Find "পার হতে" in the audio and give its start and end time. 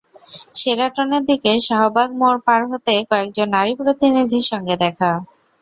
2.45-2.93